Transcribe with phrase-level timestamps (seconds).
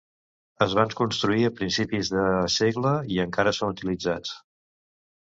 [0.65, 2.23] Es van construir a principis de
[2.55, 4.33] segle i encara són utilitzats.